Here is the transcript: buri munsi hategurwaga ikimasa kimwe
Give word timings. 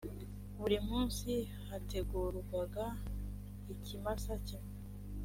buri 0.59 0.77
munsi 0.89 1.31
hategurwaga 1.67 2.85
ikimasa 3.73 4.33
kimwe 4.45 4.71